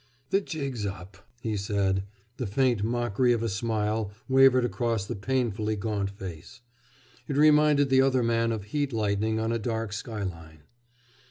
[0.31, 2.05] "The jig's up!" he said.
[2.37, 6.61] The faint mockery of a smile wavered across the painfully gaunt face.
[7.27, 10.63] It reminded the other man of heat lightning on a dark skyline.